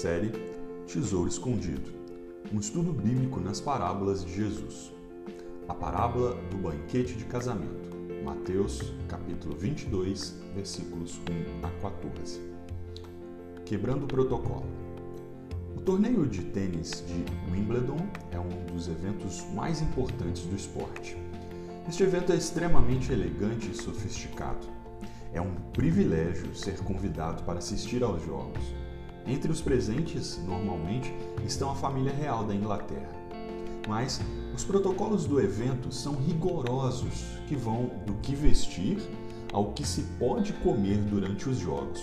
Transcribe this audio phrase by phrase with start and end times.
[0.00, 0.32] Série
[0.86, 1.92] Tesouro Escondido
[2.50, 4.90] um estudo bíblico nas parábolas de Jesus.
[5.68, 7.90] A parábola do banquete de casamento.
[8.24, 11.20] Mateus, capítulo 22, versículos
[11.62, 12.40] 1 a 14.
[13.66, 14.64] Quebrando o protocolo.
[15.76, 18.00] O torneio de tênis de Wimbledon
[18.32, 21.14] é um dos eventos mais importantes do esporte.
[21.86, 24.66] Este evento é extremamente elegante e sofisticado.
[25.34, 28.64] É um privilégio ser convidado para assistir aos jogos.
[29.26, 31.12] Entre os presentes, normalmente,
[31.44, 33.10] estão a família real da Inglaterra.
[33.88, 34.20] Mas
[34.54, 38.98] os protocolos do evento são rigorosos, que vão do que vestir
[39.52, 42.00] ao que se pode comer durante os jogos.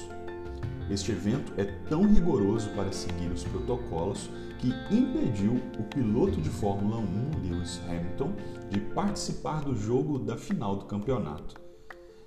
[0.90, 4.30] Este evento é tão rigoroso para seguir os protocolos
[4.60, 8.32] que impediu o piloto de Fórmula 1, Lewis Hamilton,
[8.70, 11.67] de participar do jogo da final do campeonato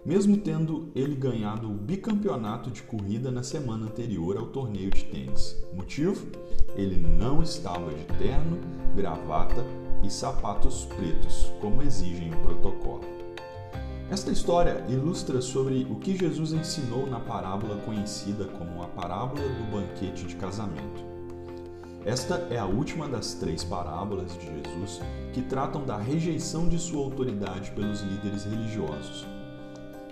[0.05, 5.57] mesmo tendo ele ganhado o bicampeonato de corrida na semana anterior ao torneio de tênis.
[5.74, 6.27] Motivo?
[6.74, 8.59] Ele não estava de terno,
[8.97, 9.65] gravata
[10.02, 13.02] e sapatos pretos, como exigem o protocolo.
[14.11, 19.71] Esta história ilustra sobre o que Jesus ensinou na parábola conhecida como a parábola do
[19.71, 21.09] banquete de casamento.
[22.05, 25.01] Esta é a última das três parábolas de Jesus
[25.35, 29.27] que tratam da rejeição de sua autoridade pelos líderes religiosos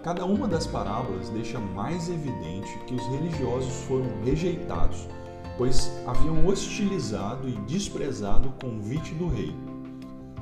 [0.03, 5.09] Cada uma das parábolas deixa mais evidente que os religiosos foram rejeitados,
[5.57, 9.55] pois haviam hostilizado e desprezado o convite do rei.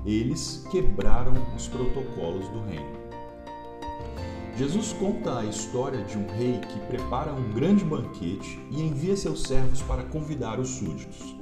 [0.05, 2.97] Eles quebraram os protocolos do reino.
[4.57, 9.43] Jesus conta a história de um rei que prepara um grande banquete e envia seus
[9.43, 11.35] servos para convidar os súditos.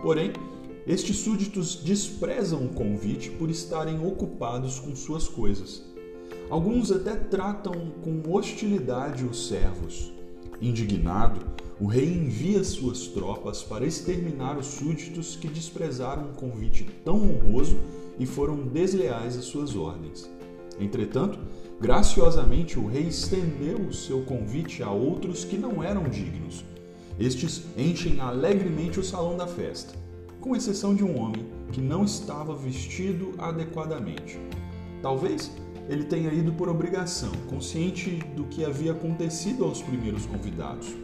[0.00, 0.32] Porém,
[0.86, 5.93] estes súditos desprezam o convite por estarem ocupados com suas coisas.
[6.50, 7.72] Alguns até tratam
[8.02, 10.12] com hostilidade os servos.
[10.60, 11.40] Indignado,
[11.80, 17.76] o rei envia suas tropas para exterminar os súditos que desprezaram um convite tão honroso
[18.18, 20.30] e foram desleais às suas ordens.
[20.78, 21.38] Entretanto,
[21.80, 26.64] graciosamente o rei estendeu o seu convite a outros que não eram dignos.
[27.18, 29.94] Estes enchem alegremente o salão da festa,
[30.40, 34.38] com exceção de um homem que não estava vestido adequadamente.
[35.00, 35.50] Talvez
[35.88, 40.94] ele tenha ido por obrigação, consciente do que havia acontecido aos primeiros convidados.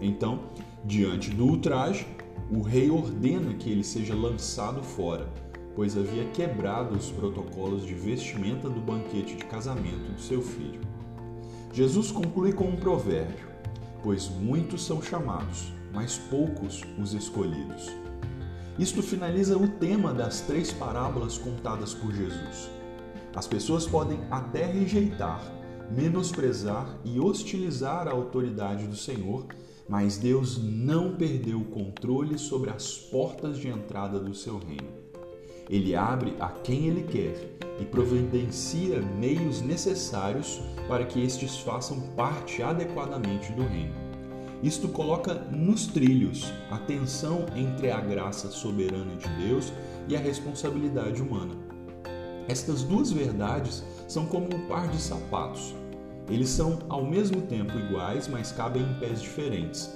[0.00, 0.50] Então,
[0.84, 2.06] diante do ultraje,
[2.50, 5.28] o rei ordena que ele seja lançado fora,
[5.74, 10.80] pois havia quebrado os protocolos de vestimenta do banquete de casamento do seu filho.
[11.72, 13.46] Jesus conclui com um provérbio:
[14.02, 17.90] Pois muitos são chamados, mas poucos os escolhidos.
[18.78, 22.75] Isto finaliza o tema das três parábolas contadas por Jesus.
[23.36, 25.42] As pessoas podem até rejeitar,
[25.94, 29.44] menosprezar e hostilizar a autoridade do Senhor,
[29.86, 34.88] mas Deus não perdeu o controle sobre as portas de entrada do seu reino.
[35.68, 40.58] Ele abre a quem ele quer e providencia meios necessários
[40.88, 43.94] para que estes façam parte adequadamente do reino.
[44.62, 49.70] Isto coloca nos trilhos a tensão entre a graça soberana de Deus
[50.08, 51.65] e a responsabilidade humana.
[52.48, 55.74] Estas duas verdades são como um par de sapatos.
[56.28, 59.90] Eles são ao mesmo tempo iguais, mas cabem em pés diferentes.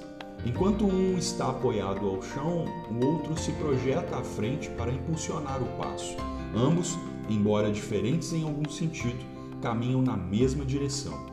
[0.45, 5.77] Enquanto um está apoiado ao chão, o outro se projeta à frente para impulsionar o
[5.77, 6.15] passo.
[6.55, 6.97] Ambos,
[7.29, 9.23] embora diferentes em algum sentido,
[9.61, 11.31] caminham na mesma direção.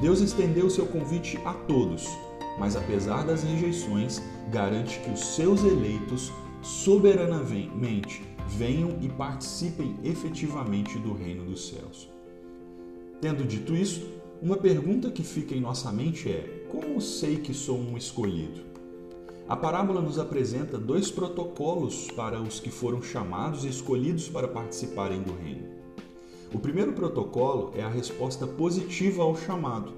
[0.00, 2.08] Deus estendeu seu convite a todos,
[2.58, 6.32] mas apesar das rejeições, garante que os seus eleitos
[6.62, 8.22] soberanamente
[8.54, 12.08] venham e participem efetivamente do reino dos céus.
[13.20, 14.06] Tendo dito isso,
[14.42, 18.60] uma pergunta que fica em nossa mente é: como sei que sou um escolhido?
[19.48, 25.22] A parábola nos apresenta dois protocolos para os que foram chamados e escolhidos para participarem
[25.22, 25.68] do reino.
[26.52, 29.92] O primeiro protocolo é a resposta positiva ao chamado.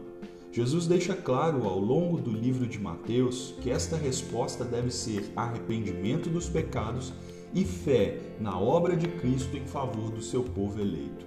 [0.51, 6.31] Jesus deixa claro ao longo do livro de Mateus que esta resposta deve ser arrependimento
[6.31, 7.13] dos pecados
[7.55, 11.27] e fé na obra de Cristo em favor do seu povo eleito.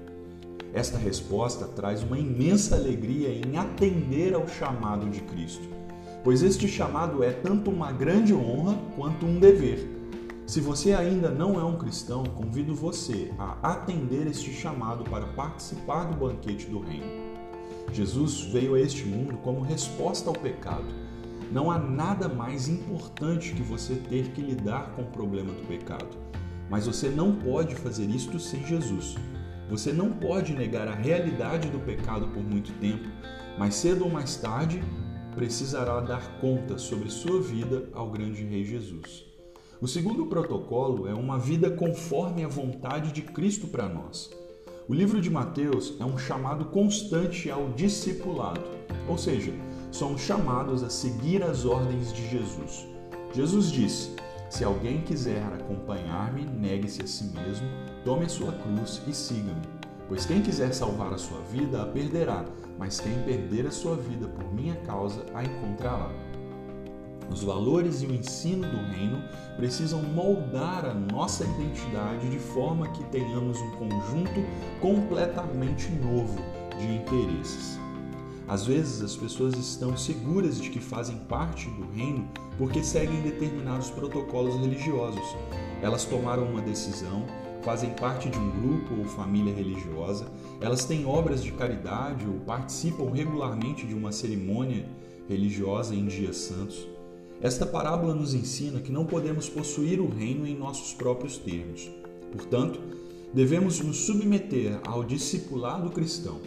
[0.73, 5.67] Esta resposta traz uma imensa alegria em atender ao chamado de Cristo,
[6.23, 9.97] pois este chamado é tanto uma grande honra quanto um dever.
[10.45, 16.05] Se você ainda não é um cristão, convido você a atender este chamado para participar
[16.05, 17.29] do banquete do Reino.
[17.91, 21.08] Jesus veio a este mundo como resposta ao pecado
[21.51, 26.17] não há nada mais importante que você ter que lidar com o problema do pecado.
[26.69, 29.15] Mas você não pode fazer isto sem Jesus.
[29.69, 33.07] Você não pode negar a realidade do pecado por muito tempo,
[33.57, 34.81] mas cedo ou mais tarde,
[35.35, 39.25] precisará dar conta sobre sua vida ao grande Rei Jesus.
[39.81, 44.29] O segundo protocolo é uma vida conforme a vontade de Cristo para nós.
[44.87, 48.65] O livro de Mateus é um chamado constante ao discipulado,
[49.07, 49.53] ou seja,
[49.91, 52.87] somos chamados a seguir as ordens de Jesus.
[53.33, 54.15] Jesus disse:
[54.49, 57.67] Se alguém quiser acompanhar-me, negue-se a si mesmo,
[58.03, 59.61] tome a sua cruz e siga-me.
[60.07, 62.43] Pois quem quiser salvar a sua vida a perderá,
[62.77, 66.09] mas quem perder a sua vida por minha causa a encontrará.
[67.31, 69.21] Os valores e o ensino do reino
[69.55, 74.43] precisam moldar a nossa identidade de forma que tenhamos um conjunto
[74.81, 76.39] completamente novo
[76.79, 77.79] de interesses.
[78.49, 83.91] Às vezes as pessoas estão seguras de que fazem parte do reino porque seguem determinados
[83.91, 85.21] protocolos religiosos.
[85.83, 87.27] Elas tomaram uma decisão,
[87.61, 90.25] fazem parte de um grupo ou família religiosa,
[90.59, 94.83] elas têm obras de caridade ou participam regularmente de uma cerimônia
[95.27, 96.87] religiosa em dias santos.
[97.39, 101.87] Esta parábola nos ensina que não podemos possuir o reino em nossos próprios termos.
[102.31, 102.79] Portanto,
[103.31, 106.41] devemos nos submeter ao discipulado cristão.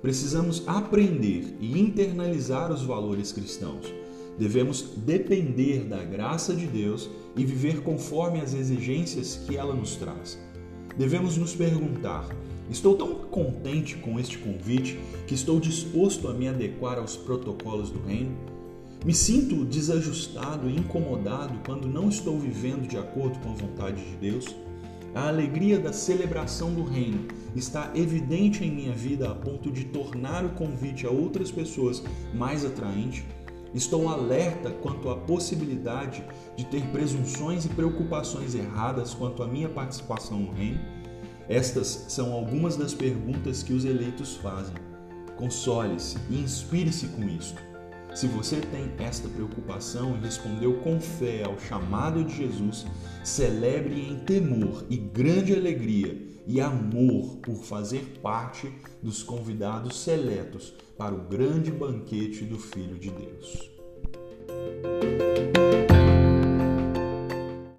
[0.00, 3.92] Precisamos aprender e internalizar os valores cristãos.
[4.38, 10.38] Devemos depender da graça de Deus e viver conforme as exigências que ela nos traz.
[10.96, 12.28] Devemos nos perguntar:
[12.70, 18.00] estou tão contente com este convite que estou disposto a me adequar aos protocolos do
[18.00, 18.36] reino?
[19.04, 24.16] Me sinto desajustado e incomodado quando não estou vivendo de acordo com a vontade de
[24.16, 24.46] Deus.
[25.14, 27.26] A alegria da celebração do Reino
[27.56, 32.02] está evidente em minha vida a ponto de tornar o convite a outras pessoas
[32.34, 33.24] mais atraente.
[33.74, 36.24] Estou alerta quanto à possibilidade
[36.56, 40.80] de ter presunções e preocupações erradas quanto à minha participação no Reino.
[41.48, 44.76] Estas são algumas das perguntas que os eleitos fazem.
[45.36, 47.67] Console-se e inspire-se com isto.
[48.18, 52.84] Se você tem esta preocupação e respondeu com fé ao chamado de Jesus,
[53.22, 61.14] celebre em temor e grande alegria e amor por fazer parte dos convidados seletos para
[61.14, 63.70] o grande banquete do Filho de Deus.